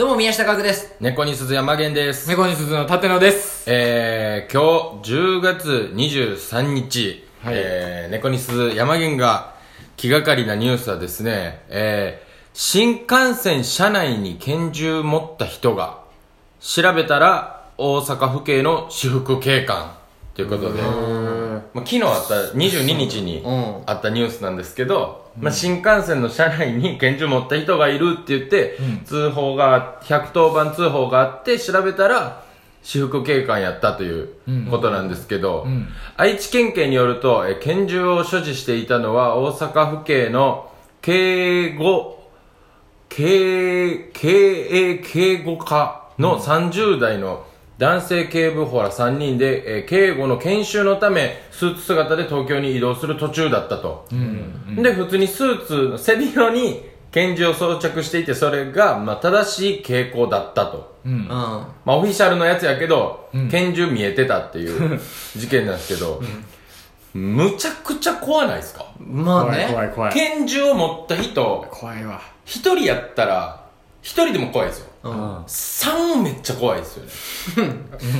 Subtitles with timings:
[0.00, 0.94] どうも、宮下学です。
[0.98, 2.26] 猫に鈴山源です。
[2.26, 3.70] 猫に鈴の立野です。
[3.70, 9.56] えー、今日10月23日、はいえー、猫に鈴山源が
[9.98, 15.98] 気がかりなニュースはですね、えー、新幹線車内に拳銃持った人が
[16.60, 19.92] 調べたら大阪府警の私服警官
[20.32, 20.80] ということで、
[21.74, 23.82] まあ、昨日あった22日にうん。
[23.86, 32.42] あったニュースなんですけど、まあ、新幹線の車内に拳銃持った人がいるって言って、通報が110番通報があって調べたら
[32.82, 34.30] 私服警官やったという
[34.70, 35.88] ことなんですけど、ん。
[36.16, 40.70] 愛知県警によるとえ拳銃を所持していたのは大阪府警の
[41.02, 42.28] 警護
[43.08, 44.28] 経経
[44.92, 47.44] 営警護課の30代の
[47.80, 54.06] 男性警部補ら3人で、えー警護の研修のためスーツ姿で東京に移動する途中だったと、
[54.76, 61.14] で普通にスーツの背広に拳銃を装着していてそれが、まあ、正しい傾向だったと、うんう。
[61.16, 61.26] ん。
[61.28, 65.00] まあ、オフィシャルのやつやけど、拳銃見えてたっていう
[65.34, 66.22] 事件なんですけど、
[67.14, 68.84] むちゃくちゃ怖ないですか？
[69.00, 69.88] まあ怖い怖ね。
[69.88, 70.12] い怖い。
[70.14, 72.20] 拳銃を持った人怖いわ。
[72.44, 73.59] 一人やったら、
[74.02, 74.86] 一人でも怖いですよ。
[75.04, 75.42] うん。
[75.46, 77.04] 三めっちゃ怖いですよ
[77.64, 77.72] ね。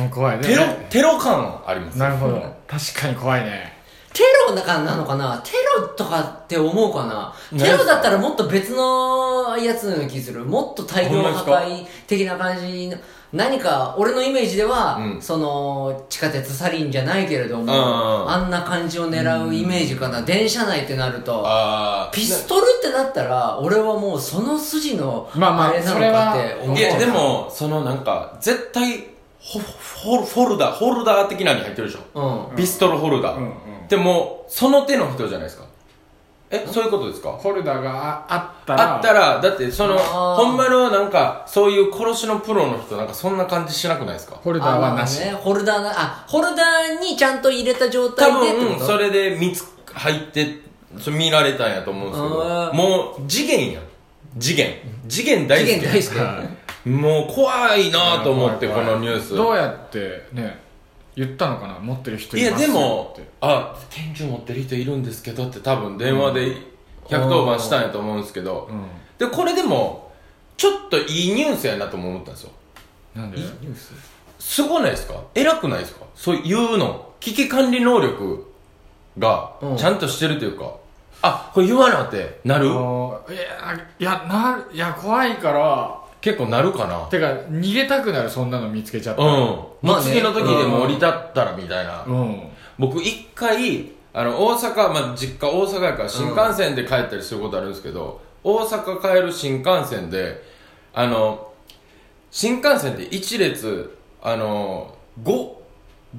[0.00, 0.44] うん、 怖いね。
[0.44, 2.56] テロ、テロ感ありますよなるほど。
[2.66, 3.77] 確かに怖いね。
[4.18, 5.40] テロだからなのかな？
[5.44, 7.32] テロとかって思うかな？
[7.52, 10.44] 何テロだったらもっと別のやつのような気する。
[10.44, 12.96] もっと大量破壊的な感じの。
[13.30, 20.22] 何か、俺のイメージでは、うんその、地下鉄サリンじゃないけれども、うんうんあんな感じを狙うイメージかな。
[20.22, 21.46] 電車内ってなると、
[22.10, 26.78] ピストルってなったら、俺はもうその筋の、まあまああれなのかって思う。
[26.78, 29.04] いや、で、も、そのなんか、絶対、
[29.40, 32.48] ホフォフォルダ、ホルダー的なのに入ってるでしょ。
[32.50, 32.56] うん。
[32.56, 33.38] ピストルホルダー。
[33.38, 33.52] うんうん
[33.88, 35.64] でも、その手の人じゃないですか。
[36.50, 37.30] え、そういうことですか？
[37.30, 44.36] ホルダーがああったら、あったら、だってその、ほんまのなんか、そういう殺しのプロの人なんかそんな感じしなくないですか？
[44.44, 45.22] ホルダーはなし。
[45.30, 49.64] ホルダーな、あ、ホルダーにちゃんと入れた状多態でって分、それで見つ、
[49.94, 50.58] 入って、
[50.98, 53.82] それ見られたんやと思うんですけあど、ーもう、次元やん。
[54.38, 54.74] 次元。
[55.08, 55.72] 次元大好き。
[55.72, 56.57] 次元大好き。
[56.96, 59.34] はもう怖いなと思って、このニュース。
[59.34, 60.58] どうやってね、
[61.16, 61.78] 言ったのかな？
[61.80, 66.56] 持ってる人いや、いますよでもって、あ、拳銃持ってる人いるんですけどって多分電話で
[67.06, 68.84] 110番したんやと思うんですけど、うん。
[69.18, 70.12] で、これでも、
[70.56, 72.50] ちょっといいニュースやなとも思ったんですよ。
[73.14, 73.38] なんで？
[73.38, 73.92] いいニュース？
[74.38, 75.22] すごないですか？
[75.34, 76.04] 偉くないですか？
[76.14, 77.06] そういうの。
[77.20, 78.52] 危機管理能力
[79.18, 79.76] がうん。
[79.76, 80.76] ちゃんとしてるというか、
[81.20, 82.66] あ、これ言わなってなる？
[82.66, 82.76] いや、
[83.98, 89.32] いや、なる、いや、怖いから、結構なるかなてか、逃げたくなる、そんなの見つけちゃったら。
[89.32, 89.38] うん。
[89.40, 92.04] もまあねう次の時でも降り立ったらみたいな。
[92.06, 92.42] うん。
[92.78, 100.42] 僕一回あの大阪、まあ、実家大阪やから新幹線で帰ったりすることあるんですけど、大阪帰る新幹線で
[100.92, 101.52] あの
[102.30, 105.52] 新幹線って一列あの 5,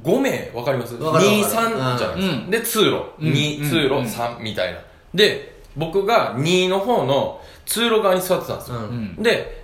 [0.03, 0.95] 5名わかります？
[0.95, 4.79] わかるわかる ?23 じゃないですか、うんで通路、うん2うん通路、うん3みたいな
[5.13, 8.88] で僕が2の方の通路側に座ってたんですよ、うんう
[9.19, 9.23] ん。
[9.23, 9.58] で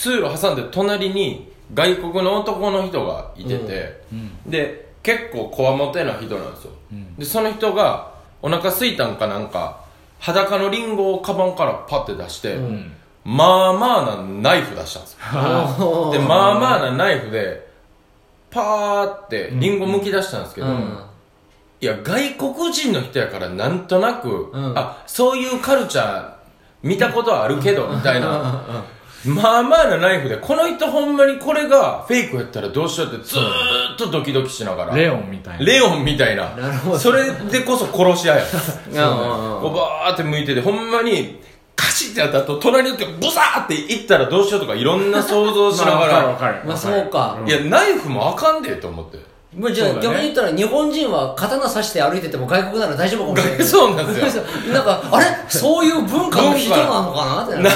[0.00, 4.50] 通路挟んで隣に外国の男の人がいてて、うん。
[4.50, 8.12] で結構こわもてな人なんですよ、うんでその人が
[8.42, 9.84] お腹すいたんかなんか
[10.18, 12.92] 裸のリンゴをカバンからパッて出して、うん。
[13.24, 17.68] まあまあなナイフ出したんですよ でまあまあなナイフで
[18.50, 20.98] パーってリンゴ剥き出したんですけど、うん。
[21.82, 26.32] いや外国人の人やからなんとなく、うんあそういうカルチャー
[26.82, 28.64] 見たことはあるけどみたいな
[29.24, 35.64] まあまあなナイフでこの人ほんまにこれがフェイクやったらどうしようってずーっとドキドキしながらレオンみたいな。
[35.64, 36.56] レオンみたいな。
[36.56, 38.42] なるほどそれでこそ殺し屋や。
[38.42, 41.40] うんうこうバーって向いてて、ほんまに、
[41.76, 46.08] カシッてやった後、隣の人がブサーっていったらどうしようとかいろんな想像しながまあ。
[46.08, 46.60] かるわかる。
[46.64, 49.18] まあそうかんいや、ナイフもあかんでと思って。
[49.56, 53.64] まあじゃあね逆に言ったら日本人は刀刺して歩いてても外国なら大丈夫かもしれない。
[53.66, 54.44] そうなんですよ。
[54.72, 55.26] なんか、あれ？
[55.48, 57.44] そういう文化の人なのかな？
[57.44, 57.70] ってな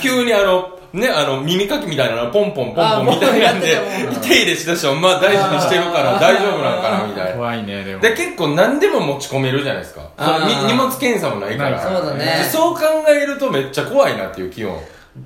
[0.00, 3.76] 急にあの、ね、あの、耳かきみたいなのポンポンポンあポンみたいなんで
[4.22, 7.32] 手入れしだしたら、まあ大事にしてるから大丈夫なんかな、みたいな。
[7.32, 8.00] 怖いね、でも。
[8.00, 10.02] で、結構何でも持ち込めるじゃないですか。
[10.68, 11.82] 荷物検査もないから。
[11.82, 14.78] そうだねでそう考えるとめっちゃ怖いなっていう気温。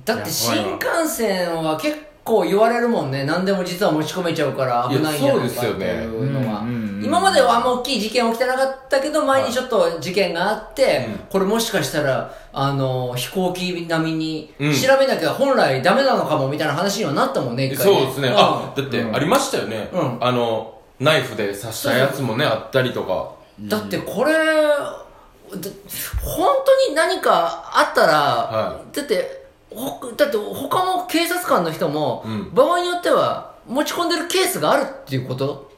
[0.05, 2.08] だって新幹線は結構
[2.43, 3.23] 言われるもんね。
[3.23, 7.03] 何でも実は持ち込めちゃうから危ないんじゃないかっていうのはうんうんうん。
[7.03, 17.93] 今まではあんま大きい事件起きてなかったけど、前にちょっと事件があって、うんこれもしかしたら、あの、飛行機並みにうん調べなきゃ本来ダメなのかもみたいな話にはなったもんね、一回ね。
[17.93, 18.29] そうですね。
[18.29, 19.89] んあ、だってうんありましたよね。
[19.91, 23.31] うんあの、ナイフで刺したやつもね、あったりとか。
[23.61, 25.69] だってこれ、だ
[26.23, 32.53] 本当に何かあったら、はだって、ほだって他の警察官の人も、うん。
[32.53, 35.71] 場合によっては持ち込んでるケースがあるっていうこと？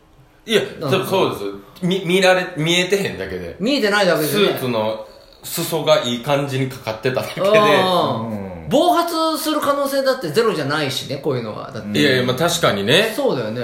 [0.45, 1.05] いやなんか。
[1.05, 1.85] そそうです。
[1.85, 3.57] み見られ見えてへんだけで。
[3.59, 4.29] 見えてないだけでね。
[4.29, 5.05] スーツの
[5.43, 7.47] 裾がいい感じにかかってただけで。
[7.47, 8.67] うん。
[8.69, 11.71] 暴発する可能性だってゼロじゃないしねこういうのは。
[11.71, 13.13] だって、いやいやまあ確かにね。
[13.15, 13.61] そうだよね。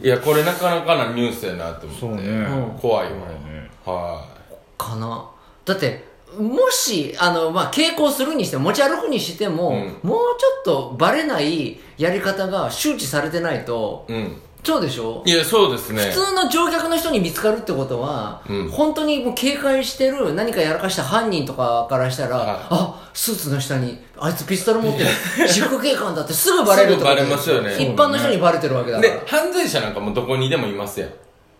[0.00, 2.00] いやこれなかなかなニュースやなって思って。
[2.00, 2.22] そうね。
[2.22, 2.78] うん。
[2.78, 3.10] 怖いわ。
[3.10, 3.70] ね。
[3.86, 4.26] は
[4.76, 5.30] かな。
[5.64, 6.04] だって
[6.38, 10.08] もしあの、まあ、傾向するにしても持ち歩くにしても、うん。
[10.08, 14.36] もうちょっとバレないやり方が周知されてないというん。
[14.64, 15.24] そうでしょ？
[15.26, 16.04] いやそうですね。
[16.04, 18.68] 普通の乗客の人に見つかるってことは、うん。
[18.70, 22.58] 本当にもう警戒してる何かやらかした犯人とかからしたら、はい。
[22.70, 25.06] あスーツの下にあいつピストル持ってる。
[25.48, 27.74] 私服警官だってすぐバレるってことすぐバレますよね。
[27.74, 29.12] 一般の人にバレてるわけだから。
[29.12, 31.10] で犯罪者なんかもうどこにでもいますやん。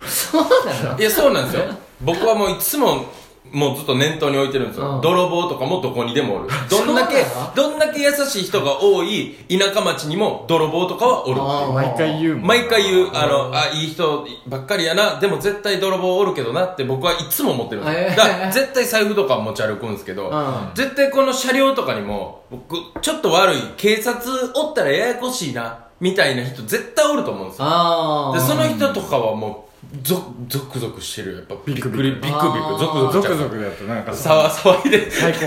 [0.06, 0.42] そう
[0.84, 0.98] なの？
[0.98, 1.64] いやそうなんですよ。
[2.00, 3.04] 僕はもういつも
[3.50, 5.00] もうずっと念頭に置いてるんですよ、うん。
[5.00, 6.48] 泥棒とかもどこにでもおる。
[6.70, 7.24] どんだけ
[7.54, 11.46] どんだけ優しい人が多い田舎町にも泥棒とかはおるっていう。
[11.46, 20.70] あー毎回言うもん毎回言う、あの、あ、いい人ばっかりやな、でも絶対泥棒おるけどなって僕はいつも思ってるんでだから絶対財布とか持ち歩くんですけど、うん。
[20.74, 27.64] 絶対この車両とかにも、僕、ちょっと悪い、警察おったらややこしいな、みたいな人絶対おると思うんですよ。
[27.68, 31.34] ああで、その人とかはもう、ゾクゾクゾクしてる。
[31.36, 33.36] やっぱびっくり、ビクビク、あーゾクゾクしちゃう。
[33.36, 35.08] ゾクゾクだとなんかさわ騒いで。
[35.10, 35.46] 最高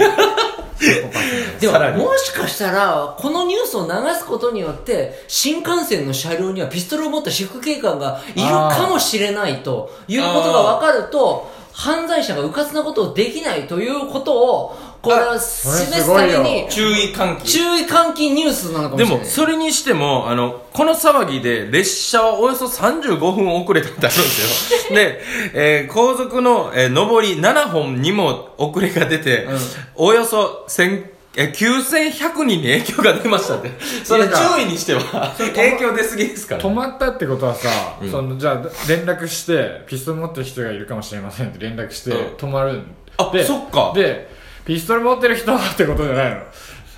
[1.59, 17.51] でさらにももしかしたらこのニュースを流すことによって新幹線の車両にはピストルを持った私服警官がいるかもしれないということが分かると犯罪者が迂闊なことをできないということをこれは示すために注意喚起。
[17.51, 24.95] 注意喚起ニュースなのかもしでれないも、それにしても、あの、この騒ぎで列車はおよそ35分遅れたってあるんですよ。
[24.95, 25.21] で、
[25.53, 29.47] えー後続の、えー上り7本にも遅れが出て、
[29.95, 33.71] およそ1000えー9100人に影響が出ましたって。
[34.03, 36.61] それ注意にしては、影響出すぎですから。
[36.61, 37.69] 止まったってことはさ、
[38.01, 38.11] うん。
[38.11, 42.17] そのじゃあ連絡してピストル持ってる人がいるかもしれませんって連絡して、うん。
[42.35, 42.81] 止まる
[43.17, 43.43] あで。
[43.43, 43.91] そっか。
[43.95, 44.29] で
[44.65, 46.37] ピストル持ってる人ってことじゃないの。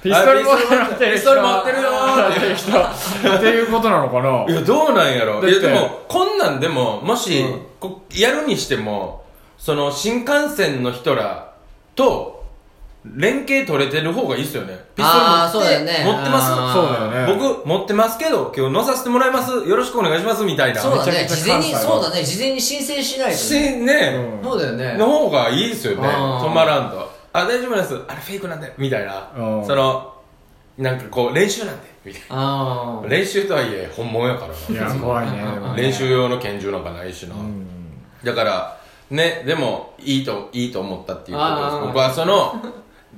[0.04, 0.96] ピストル持ってる人。
[1.12, 2.40] ピストル持ってるよーって。
[2.40, 2.80] 持ってる人
[3.38, 4.46] っていうことなのかな。
[4.48, 5.44] いや、どうなんやろ。
[5.46, 7.62] いや、でも、こんなんでも、もし、うん。
[7.80, 9.26] こやるにしても、
[9.58, 11.52] その、新幹線の人ら
[11.96, 12.37] と、
[13.16, 14.78] 連携取れてる方がいいっすよね。
[14.96, 16.74] ピストル持そうだよね持ってます？
[16.74, 19.52] そうだよね僕、持ってますけど、今日乗させてもらいます？
[19.52, 20.82] よろしくお願いします、みたいな。
[20.82, 26.08] そうだねめちゃめちゃ事前に関西はそうだね事前に申請しないとしねね、うんそうだよねの方がいいですよね。
[26.08, 27.12] あー止まらんと。
[27.34, 27.96] あ、大丈夫です。
[28.08, 29.32] あれフェイクなんで、みたいな。
[29.38, 30.14] うんその、
[30.78, 33.10] なんかこう、練習なんで、みたいあな。
[33.10, 34.88] 練習とはいえ、本物やからな。
[34.88, 37.36] いや怖いねでもね練習用の拳銃なんかないしな。
[37.36, 37.68] うん
[38.24, 38.80] だから、
[39.12, 41.66] ね、でも、いいと、いいと思ったっていうことです。
[41.66, 42.56] あー僕はその、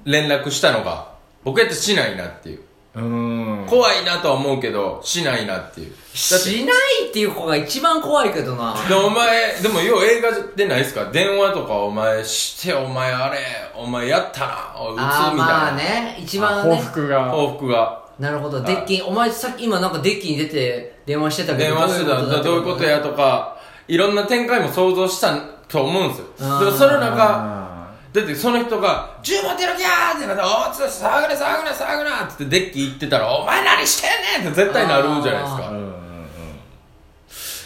[0.06, 1.10] 連絡したのが、
[1.44, 2.62] 僕やってしないなっていう。
[2.96, 5.94] うん怖いなとは思うけど、しないなっていう。
[6.12, 11.06] あしないっていう子が一番怖いけどなで、お前、でも、よう映画でないですか？
[11.12, 13.38] 電話とかお前して、お前あれ、
[13.76, 15.14] お前やったな、おい撃つみたいな。
[15.14, 18.04] ああまあね一番ね報復が報復が。
[18.18, 23.58] なるほどデッキお前さっき今なんかデッキに出て電話してたけど電話してたらどういうことやとか、
[23.88, 25.38] いろんな展開も想像した
[25.70, 26.60] と思うんですよ。
[26.60, 27.69] でもその中、あ
[28.12, 34.08] だってその人が「銃持ってるきゃー!」ってなって「おつ騒ぐな騒ぐな騒ぐな!」ってデッキ行ってたら「お前何して
[34.42, 35.62] んねん!」って絶対なるじゃないですか。
[35.64, 35.70] ー。
[35.70, 35.90] うんうんうん。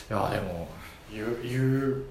[0.09, 0.67] いやでも
[1.12, 2.03] 言う言う。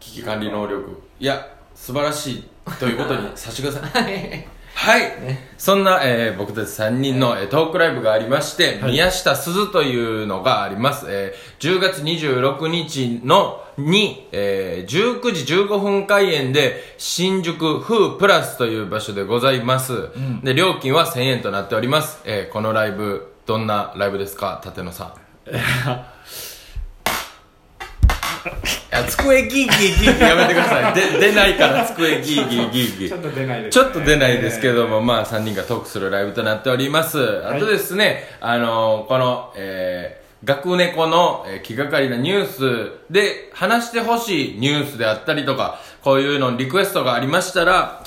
[0.00, 1.02] 危機管理能力。
[1.18, 2.44] いや素晴らしい
[2.78, 4.46] ということにさせてください。
[4.76, 5.12] はい、
[5.56, 11.06] そんな、えー僕たち3人の、えートークライブがありまして、宮下鈴というのがあります。
[11.08, 14.90] えー10月26日のに、えー
[15.20, 20.08] 19時15分開演で、新宿風プラスという場所でございます。
[20.42, 22.20] で、料金は1000円となっております。
[22.24, 25.12] えーこのライブ、どんなライブですか立野さん？
[29.08, 30.94] 机ギーギーギーギーやめてください。
[30.94, 33.08] で、出ないから机ギーギーギーギー。
[33.08, 37.18] ちょっと出ないですちょっと出ないですけども、まあ3人がトークするライブとなっております。
[37.46, 48.04] あとですね、あのーこの、えー、学猫の、え気がかりなニュースで話してほしいニュースであったりとか、こういうのリクエストがありましたら、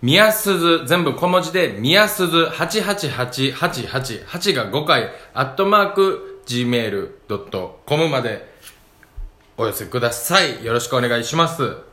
[0.00, 8.52] 宮鈴、全部小文字で、宮鈴888888、8が5回、アットマーク、gmail.com まで
[9.56, 10.64] お寄せください。
[10.64, 11.91] よろしくお願いします。